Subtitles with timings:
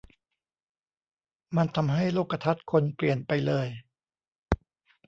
[1.55, 3.67] มันทำให้โลกทัศน์คนเปลี่ยนไปเลย